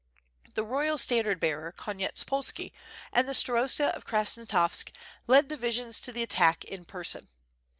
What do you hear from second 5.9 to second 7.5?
to the attack in per son.